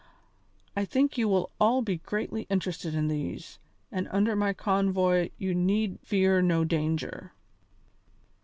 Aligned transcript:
I 0.75 0.83
think 0.83 1.15
you 1.15 1.27
will 1.29 1.51
all 1.59 1.83
be 1.83 1.97
greatly 1.97 2.47
interested 2.49 2.95
in 2.95 3.07
these, 3.07 3.59
and 3.91 4.07
under 4.09 4.35
my 4.35 4.51
convoy 4.51 5.29
you 5.37 5.53
need 5.53 5.99
fear 6.03 6.41
no 6.41 6.63
danger." 6.63 7.33